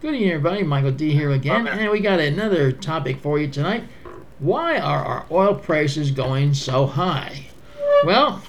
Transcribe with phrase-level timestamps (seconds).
[0.00, 0.62] Good evening, everybody.
[0.62, 1.82] Michael D here again, Okay.
[1.82, 3.82] and we got another topic for you tonight.
[4.38, 7.46] Why are our oil prices going so high?
[8.04, 8.42] Well,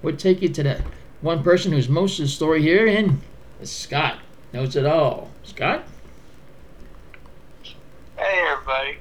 [0.00, 0.80] we'll take you to that
[1.20, 3.20] one person who's most of the story here, and
[3.60, 4.20] it's Scott.
[4.54, 5.30] Knows it all.
[5.42, 5.84] Scott?
[8.16, 8.96] Hey, everybody.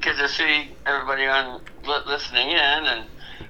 [0.00, 1.60] Good to see everybody on
[2.06, 3.04] listening in, and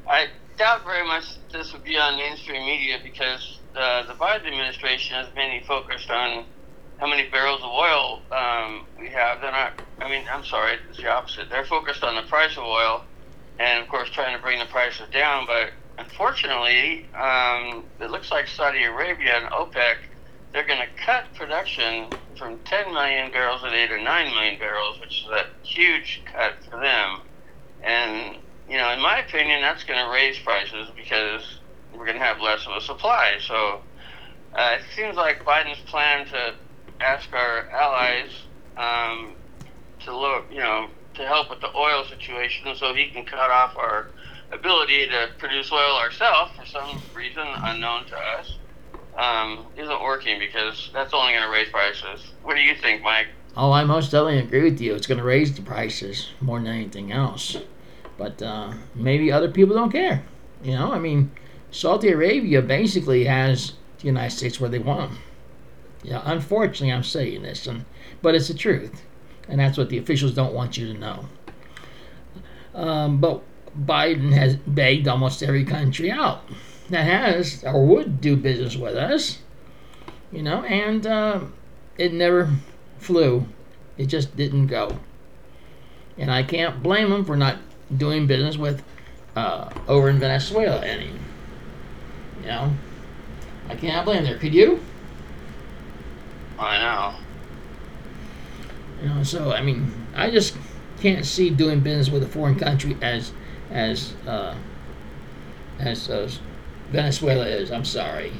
[0.08, 0.26] I
[0.56, 5.32] doubt very much this would be on mainstream media because uh, the Biden administration is
[5.36, 6.44] mainly focused on
[6.98, 9.40] how many barrels of oil um, we have.
[9.40, 9.72] They're not.
[10.00, 11.48] I mean, I'm sorry, it's the opposite.
[11.50, 13.04] They're focused on the price of oil,
[13.58, 15.46] and of course, trying to bring the prices down.
[15.46, 19.96] But unfortunately, um, it looks like Saudi Arabia and OPEC
[20.52, 24.98] they're going to cut production from 10 million barrels a day to 9 million barrels,
[25.00, 27.20] which is a huge cut for them.
[27.82, 28.38] And,
[28.68, 31.60] you know, in my opinion, that's going to raise prices because
[31.92, 33.36] we're going to have less of a supply.
[33.46, 33.82] So
[34.54, 36.54] uh, it seems like Biden's plan to
[37.00, 38.30] ask our allies
[38.76, 39.34] um,
[40.04, 43.76] to look, you know, to help with the oil situation so he can cut off
[43.76, 44.08] our
[44.52, 48.56] ability to produce oil ourselves for some reason unknown to us
[49.16, 52.32] um, isn't working because that's only going to raise prices.
[52.42, 53.26] What do you think, Mike?
[53.56, 54.94] Oh, I most definitely agree with you.
[54.94, 57.56] It's going to raise the prices more than anything else.
[58.16, 60.22] But uh, maybe other people don't care.
[60.62, 61.32] You know, I mean,
[61.70, 65.18] Saudi Arabia basically has the United States where they want them.
[66.02, 67.84] Yeah, unfortunately, I'm saying this, and,
[68.22, 69.02] but it's the truth.
[69.48, 71.28] And that's what the officials don't want you to know.
[72.74, 73.42] Um, but
[73.76, 76.42] Biden has begged almost every country out
[76.90, 79.38] that has or would do business with us,
[80.32, 81.40] you know, and uh,
[81.96, 82.50] it never
[82.98, 83.46] flew.
[83.96, 84.98] It just didn't go.
[86.16, 87.58] And I can't blame them for not
[87.96, 88.82] doing business with
[89.36, 91.10] uh, over in Venezuela any.
[92.40, 92.72] You know,
[93.68, 94.38] I can't blame them.
[94.38, 94.80] Could you?
[96.58, 97.14] I know.
[99.02, 100.56] You know, so I mean, I just
[101.00, 103.32] can't see doing business with a foreign country as
[103.70, 104.56] as uh,
[105.78, 106.30] as uh,
[106.90, 107.70] Venezuela is.
[107.70, 108.32] I'm sorry,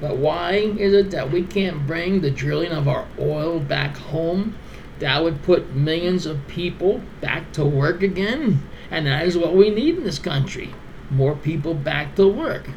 [0.00, 4.56] but why is it that we can't bring the drilling of our oil back home?
[4.98, 9.70] That would put millions of people back to work again, and that is what we
[9.70, 10.74] need in this country:
[11.10, 12.68] more people back to work.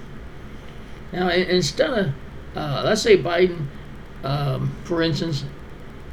[1.12, 2.14] Now, instead of
[2.56, 3.68] uh, let's say Biden,
[4.24, 5.46] um, for instance,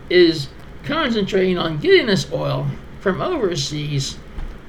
[0.08, 0.48] is
[0.84, 2.66] concentrating on getting this oil
[3.00, 4.16] from overseas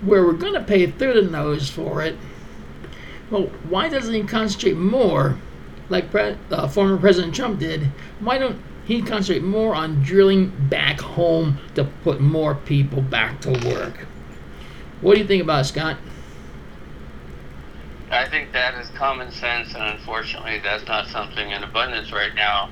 [0.02, 2.18] where we're going to pay through the nose for it.
[3.30, 5.38] Well, why doesn't he concentrate more,
[5.90, 7.84] like pre- uh, former President Trump did?
[8.20, 13.52] Why don't he concentrate more on drilling back home to put more people back to
[13.70, 14.06] work?
[15.02, 15.98] What do you think about it, Scott?
[18.12, 22.70] I think that is common sense, and unfortunately, that's not something in abundance right now.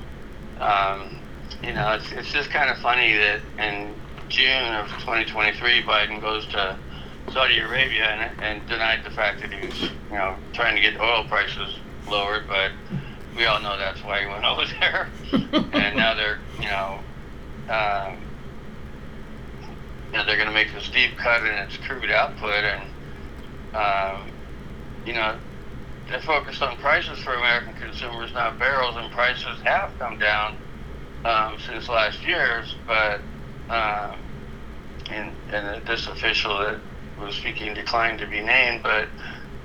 [0.60, 1.18] Um,
[1.62, 3.94] you know, it's, it's just kind of funny that in
[4.28, 6.76] June of 2023, Biden goes to
[7.32, 11.00] Saudi Arabia and, and denied the fact that he was, you know, trying to get
[11.00, 11.76] oil prices
[12.08, 12.72] lowered, but
[13.36, 15.08] we all know that's why he went over there.
[15.72, 17.00] and now they're, you know,
[17.68, 18.18] um,
[20.12, 22.82] you they're going to make this deep cut in its crude output, and
[23.74, 24.28] um,
[25.06, 25.36] you know,
[26.10, 30.58] they're focused on prices for American consumers, not barrels, and prices have come down
[31.24, 32.76] um, since last year's.
[32.86, 33.22] But
[33.70, 34.24] um,
[35.10, 36.82] and and this official that
[37.18, 39.10] was speaking declined to be named, but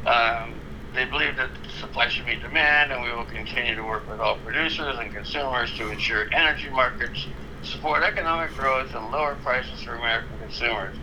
[0.06, 0.64] um,
[0.94, 4.38] they believe that supply should meet demand, and we will continue to work with all
[4.38, 7.28] producers and consumers to ensure energy markets
[7.62, 10.98] support economic growth and lower prices for American consumers.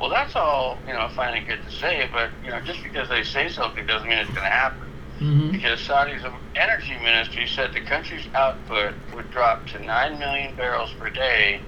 [0.00, 3.08] Well, that's all you know, fine and good to say, but you know, just because
[3.10, 4.87] they say something doesn't mean it's going to happen.
[5.18, 6.22] Hmm Because Saudi's
[6.54, 11.64] energy ministry said the country's output would drop to 9 million barrels per day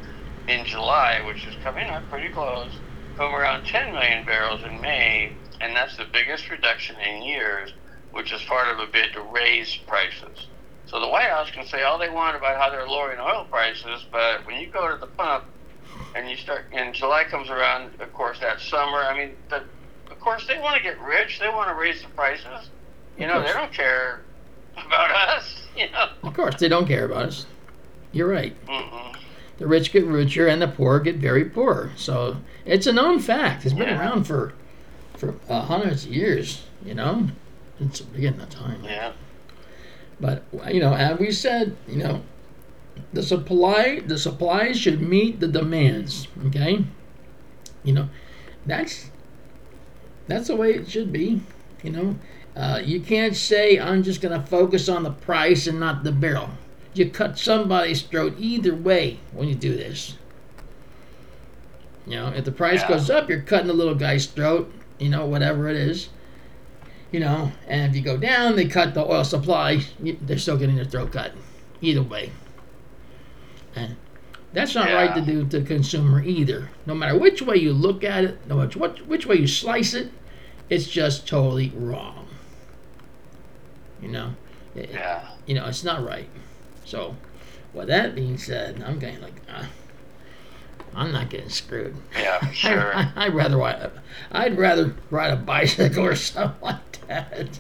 [0.49, 2.83] in July, which is coming up pretty close,
[3.15, 7.73] from around 10 million barrels in May, and that's the biggest reduction in years,
[8.13, 10.49] which is part of a bid to raise prices.
[10.87, 14.07] So the White House can say all they want about how they're lowering oil prices,
[14.13, 15.45] but when you go to the pump
[16.15, 19.65] and you start, and July comes around, of course, that summer, I mean, the,
[20.11, 21.39] of course, they want to get rich.
[21.39, 22.71] They want to raise the prices.
[23.19, 24.21] You know, they don't care
[24.77, 25.57] about us.
[25.77, 26.09] You know.
[26.25, 27.47] Of course, they don't care about us.
[28.13, 28.55] You're right.
[28.67, 29.17] Mm-mm.
[29.59, 31.93] The rich get richer and the poor get very poor.
[31.97, 32.37] So
[32.67, 33.65] it's a known fact.
[33.65, 33.99] It's been Yeah.
[33.99, 34.53] around for
[35.17, 36.65] for uh, hundreds of years.
[36.85, 37.29] You know,
[37.81, 38.83] it's the beginning of time.
[38.85, 39.13] Yeah.
[40.21, 42.23] But you know, as we said, you know,
[43.13, 46.27] the supply the supply should meet the demands.
[46.47, 46.85] Okay,
[47.85, 48.09] you know,
[48.67, 49.09] that's
[50.27, 51.41] that's the way it should be.
[51.83, 52.17] You know,
[52.61, 56.13] uh, you can't say I'm just going to focus on the price and not the
[56.13, 56.51] barrel.
[56.93, 60.17] you cut somebody's throat either way when you do this.
[62.07, 62.89] You know, if the price Yeah.
[62.89, 64.73] goes up, you're cutting the little guy's throat.
[64.99, 66.09] You know, whatever it is.
[67.13, 69.83] You know, and if you go down, they cut the oil supply.
[70.01, 71.33] They're still getting their throat cut,
[71.81, 72.33] either way.
[73.75, 73.97] And
[74.53, 76.71] that's not right to do to the consumer either.
[76.87, 79.95] No matter which way you look at it, no matter what which way you slice
[79.95, 80.11] it,
[80.69, 82.27] it's just totally wrong.
[84.03, 84.35] You know,
[84.75, 85.23] It- Yeah.
[85.47, 86.29] you know it's not right.
[86.85, 87.17] So,
[87.75, 89.65] with that being said, I'm getting like, uh,
[90.95, 91.97] I'm not getting screwed.
[92.17, 92.93] Yeah, sure.
[92.95, 93.91] I, would rather ride.
[94.33, 97.59] I'd rather ride a bicycle or something like that.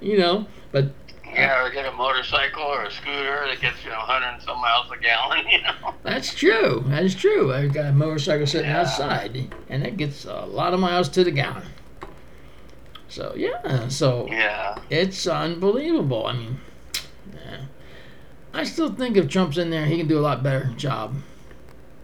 [0.00, 0.86] You know, but
[1.32, 4.60] Yeah, or get a motorcycle or a scooter that gets, you know, 100 and some
[4.60, 5.94] miles a gallon, you know?
[6.02, 6.84] that's true.
[6.88, 7.52] That is true.
[7.52, 8.80] I've got a motorcycle sitting Yeah.
[8.82, 11.64] outside, and it gets a lot of miles to the gallon.
[13.08, 14.78] So yeah, so Yeah.
[14.90, 16.26] it's unbelievable.
[16.26, 16.60] I mean,
[17.34, 17.60] yeah.
[18.52, 21.14] I still think if Trump's in there, he can do a lot better job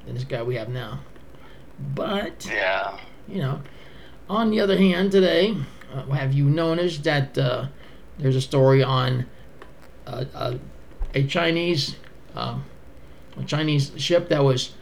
[0.07, 1.01] than this guy we have now.
[1.95, 2.97] But Yeah.
[3.29, 3.61] you know,
[4.31, 5.57] on the other hand, today,
[5.95, 7.67] uh, have you noticed that uh,
[8.19, 9.27] there's a story on
[10.07, 10.55] uh, uh,
[11.15, 11.97] a Chinese
[12.37, 12.65] um,
[13.39, 14.73] a Chinese ship that was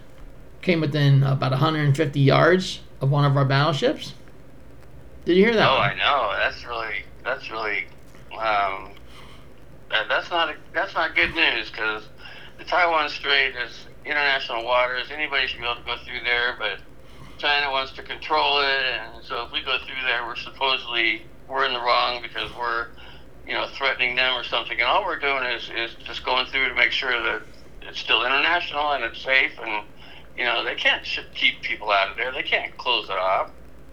[0.63, 4.15] came within about 150 yards of one of our battleships?
[5.25, 5.69] Did you hear that?
[5.69, 5.91] Oh, one?
[5.93, 6.35] I know.
[6.39, 7.87] That's really, that's really,
[8.33, 8.95] um,
[9.91, 12.09] that, that's not, a, that's not good news because
[12.59, 15.09] the Taiwan Strait is international waters.
[15.13, 16.81] Anybody should be able to go through there, but
[17.39, 21.67] China wants to control it, and so if we go through there, we're supposedly we're
[21.67, 22.89] in the wrong because we're,
[23.47, 24.79] you know, threatening them or something.
[24.81, 27.43] And all we're doing is is just going through to make sure that
[27.83, 29.85] it's still international and it's safe, and
[30.37, 32.33] you know, they can't sh- keep people out of there.
[32.33, 33.51] They can't close it off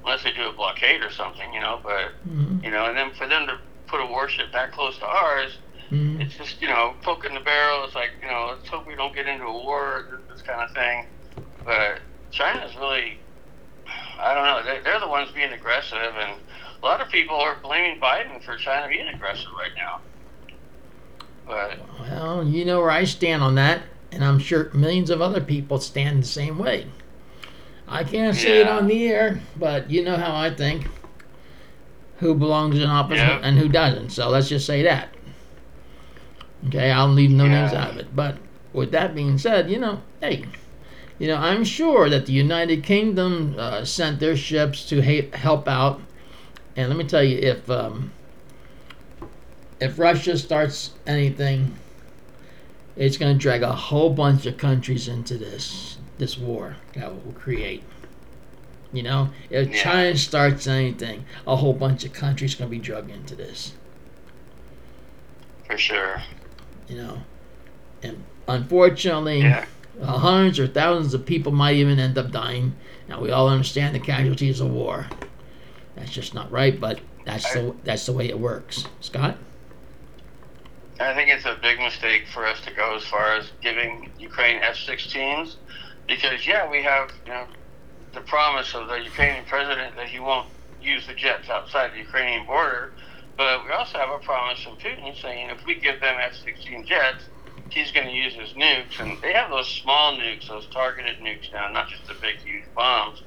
[0.10, 1.80] unless they do a blockade or something, you know.
[1.84, 3.58] But Mhm, you know, and then for them to
[3.88, 5.58] put a warship that close to ours,
[5.92, 6.20] mhm.
[6.20, 7.86] it's just you know poking the barrel.
[7.86, 10.72] It's like you know, let's hope we don't get into a war, this kind of
[10.76, 11.06] thing.
[11.64, 12.00] But
[12.32, 13.20] China's really,
[14.20, 14.64] I don't know.
[14.64, 16.40] They, they're the ones being aggressive, and
[16.82, 20.00] a lot of people are blaming Biden for China being aggressive right now.
[21.46, 25.42] But Well, you know where I stand on that, and I'm sure millions of other
[25.42, 26.88] people stand the same way.
[27.90, 30.88] I can't say it on the air, but you know how I think.
[32.20, 33.40] Who belongs in office Yeah.
[33.42, 34.10] and who doesn't.
[34.10, 35.10] So let's just say that.
[36.68, 38.14] Okay, I'll leave no names out of it.
[38.16, 38.38] But
[38.74, 40.44] with that being said, you know, hey,
[41.18, 45.68] you know, I'm sure that the United Kingdom uh, sent their ships to ha- help
[45.68, 46.02] out.
[46.76, 48.12] And let me tell you, if um,
[49.80, 51.76] if Russia starts anything,
[52.98, 57.34] it's going to drag a whole bunch of countries into this this war that will
[57.34, 57.84] create.
[58.94, 59.84] You know, if Yeah.
[59.84, 63.74] China starts anything, a whole bunch of countries going to be dragged into this.
[65.66, 66.22] for sure,
[66.88, 67.22] You know,
[68.02, 69.66] and unfortunately, yeah,
[70.04, 72.76] hundreds or thousands of people might even end up dying.
[73.08, 75.06] Now we all understand the casualties of war.
[75.96, 78.86] That's just not right, but that's the that's the way it works.
[79.00, 79.38] Scott.
[81.00, 84.58] I think it's a big mistake for us to go as far as giving Ukraine
[84.64, 85.56] F-16s,
[86.10, 87.46] because yeah, we have you know
[88.14, 90.48] the promise of the Ukrainian president that he won't
[90.82, 92.94] use the jets outside the Ukrainian border,
[93.38, 97.30] but we also have a promise from Putin saying if we give them F-16 jets,
[97.70, 101.54] he's going to use his nukes, and they have those small nukes, those targeted nukes
[101.54, 103.22] now, not just the big huge bombs,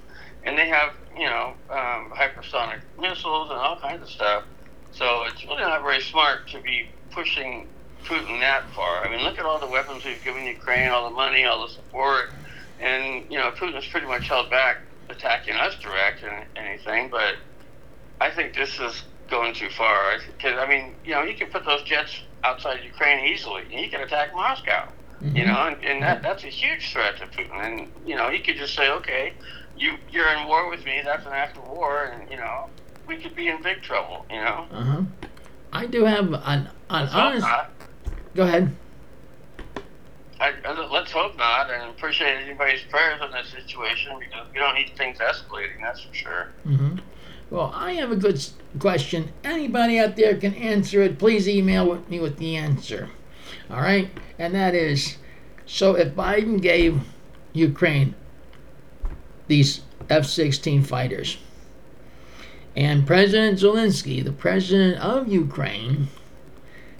[0.44, 4.44] and they have you know um, hypersonic missiles and all kinds of stuff.
[4.90, 7.68] So it's really not very smart to be pushing
[8.06, 9.06] Putin that far.
[9.06, 11.72] I mean, look at all the weapons we've given Ukraine, all the money, all the
[11.72, 12.26] support,
[12.82, 17.08] and you know Putin's pretty much held back attacking us direct and anything.
[17.10, 17.36] But
[18.20, 20.18] I think this is going too far.
[20.36, 23.88] Because I mean, you know, you can put those jets outside Ukraine easily, and you
[23.88, 24.88] can attack Moscow.
[25.22, 27.64] You know, and, and that that's a huge threat to Putin.
[27.64, 29.34] And you know, he could just say, okay,
[29.76, 31.00] you you're in war with me.
[31.04, 32.68] That's an act of war, and you know,
[33.06, 34.26] we could be in big trouble.
[34.28, 34.66] You know.
[34.72, 35.02] Uh huh.
[35.72, 37.46] I do have an an honest.
[37.46, 37.70] not.
[38.34, 38.74] Go ahead.
[40.42, 44.90] I, let's hope not, and appreciate anybody's prayers on this situation because we don't need
[44.96, 45.80] things escalating.
[45.80, 46.48] That's for sure.
[46.64, 46.96] hmm
[47.48, 48.44] Well, I have a good
[48.80, 49.32] question.
[49.44, 51.20] Anybody out there can answer it.
[51.20, 53.08] Please email me with the answer.
[53.70, 55.16] All right, and that is,
[55.64, 57.00] so if Biden gave
[57.52, 58.16] Ukraine
[59.46, 61.38] these F-16 fighters,
[62.74, 66.08] and President Zelensky, the president of Ukraine,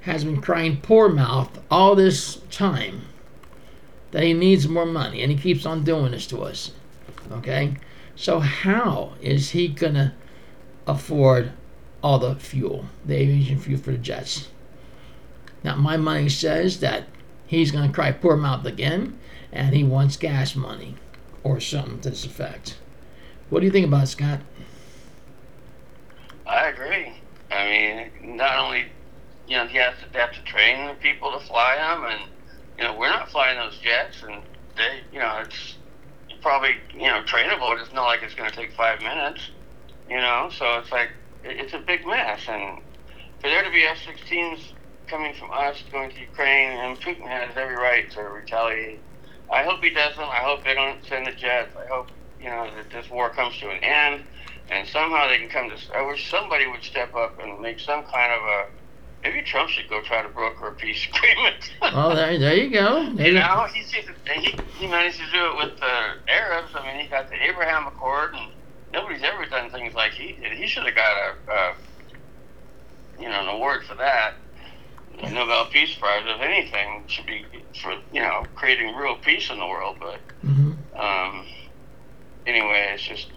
[0.03, 3.03] has been crying poor mouth all this time
[4.13, 6.73] that he needs more money, and he keeps on doing this to us.
[7.33, 7.77] Okay.
[8.15, 10.15] So how is he gonna
[10.87, 11.53] afford
[12.03, 14.49] all the fuel, the aviation fuel for the jets?
[15.65, 17.05] Now, my money says that
[17.47, 19.19] he's going to cry poor mouth again,
[19.53, 20.97] and he wants gas money
[21.45, 22.79] or something to this effect.
[23.49, 24.41] What do you think about it, Scott?
[26.47, 27.13] I agree.
[27.51, 28.87] I mean, not only
[29.47, 32.31] you know he has to, have to train the people to fly him, and
[32.83, 34.43] you know we're not flying those jets, and
[34.77, 35.79] they you know it's
[36.43, 37.81] probably you know trainable.
[37.81, 39.51] It's not like it's going to take five minutes,
[40.09, 40.51] you know.
[40.53, 41.11] So it's like
[41.45, 42.81] it's a big mess, and
[43.41, 44.59] for there to be F-16s
[45.09, 49.05] coming from us going to Ukraine, and Putin has every right to retaliate.
[49.53, 50.19] I hope he doesn't.
[50.21, 51.77] I hope they don't send the jets.
[51.77, 52.09] I hope
[52.41, 54.25] you know that this war comes to an end,
[54.71, 55.77] and somehow they can come to.
[55.97, 58.82] I wish somebody would step up and make some kind of a.
[59.23, 61.57] Maybe Trump should go try to broker a peace agreement.
[61.83, 63.03] Oh, there, there you go.
[63.03, 66.71] You know, he, he, he managed to do it with the Arabs.
[66.75, 68.51] I mean, he got the Abraham Accord, and
[68.93, 70.57] nobody's ever done things like he did.
[70.59, 74.33] He should have got a, a, you know, an award for that.
[75.21, 77.45] The Nobel Peace Prize, if anything, should be
[77.81, 79.97] for you know creating real peace in the world.
[80.01, 81.47] But hmm um,
[82.47, 83.29] anyway, it's just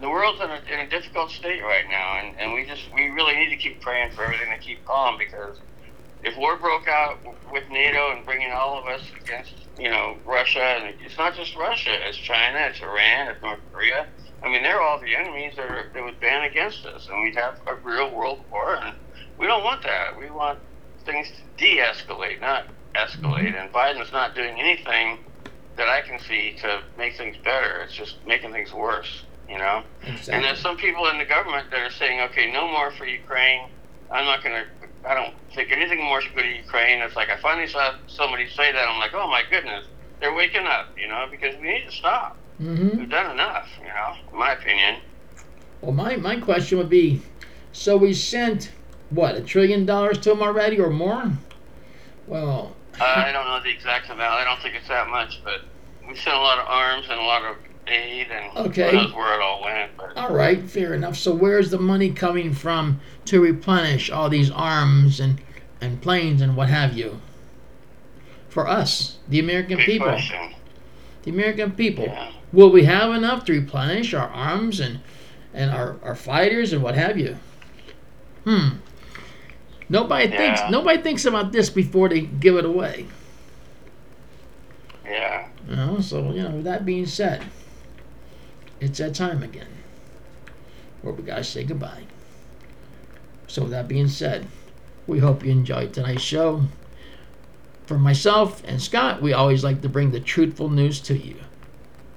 [0.00, 3.08] the world's in a, in a difficult state right now, and, and we just we
[3.08, 5.58] really need to keep praying for everything to keep calm because
[6.22, 7.18] if war broke out
[7.52, 11.56] with NATO and bringing all of us against you know Russia, and it's not just
[11.56, 14.06] Russia, it's China, it's Iran, it's North Korea.
[14.42, 17.36] I mean, they're all the enemies that, are, that would ban against us, and we'd
[17.36, 18.96] have a real world war, and
[19.38, 20.18] we don't want that.
[20.18, 20.58] We want
[21.04, 23.48] things to de-escalate, not escalate.
[23.48, 23.56] Mm-hmm.
[23.56, 25.18] And Biden's not doing anything
[25.76, 27.82] that I can see to make things better.
[27.82, 29.82] It's just making things worse, you know.
[30.28, 33.68] And there's some people in the government that are saying, okay, no more for Ukraine.
[34.10, 37.00] I'm not going to, I don't think anything more should go to Ukraine.
[37.00, 38.88] It's like I finally saw somebody say that.
[38.88, 39.86] I'm like, oh my goodness,
[40.20, 42.36] they're waking up, you know, because we need to stop.
[42.58, 44.96] hmm We've done enough, you know, in my opinion.
[45.80, 47.22] Well, my, my question would be
[47.72, 48.70] so we sent,
[49.10, 51.30] what, a trillion dollars to them already or more?
[52.26, 54.34] Well, Uh, I don't know the exact amount.
[54.34, 55.60] I don't think it's that much, but
[56.08, 57.56] we sent a lot of arms and a lot of
[57.90, 58.90] aid, and Okay.
[58.90, 59.90] who knows where it all went.
[59.96, 61.16] But all right, fair enough.
[61.16, 65.40] So where's the money coming from to replenish all these arms and,
[65.80, 67.20] and planes and what have you?
[68.48, 70.08] For us, the American big people.
[70.08, 70.54] question.
[71.22, 72.04] The American people.
[72.04, 72.32] Yeah.
[72.52, 75.00] Will we have enough to replenish our arms and
[75.54, 77.36] and our, our fighters and what have you?
[78.44, 78.68] Hmm.
[79.88, 83.06] Nobody thinks nobody thinks about this before they give it away.
[85.04, 85.46] Yeah.
[85.68, 87.44] You know, so you know, with that being said,
[88.80, 89.68] it's that time again.
[91.02, 92.04] Where we gotta say goodbye.
[93.46, 94.46] So with that being said,
[95.06, 96.62] we hope you enjoyed tonight's show.
[97.84, 101.36] For myself and Scott, we always like to bring the truthful news to you.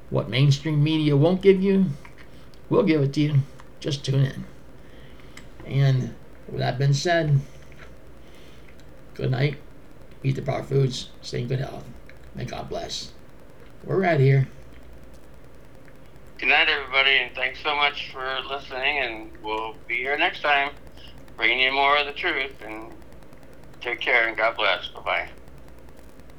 [0.10, 1.88] What mainstream media won't give you,
[2.70, 3.40] we'll give it to you.
[3.80, 4.46] Just tune in.
[5.66, 6.14] And
[6.48, 7.40] with that being said,
[9.16, 9.58] good night.
[10.24, 11.10] Eat the proper foods.
[11.22, 11.86] Stay in good health.
[12.36, 13.12] May God bless.
[13.84, 14.48] We're out here.
[16.44, 19.00] Good night, everybody, and thanks so much for listening.
[19.00, 20.72] And we'll be here next time,
[21.38, 22.52] bringing you more of the truth.
[22.62, 22.98] And
[23.82, 24.90] take care, and God bless.
[24.94, 25.43] Bye bye.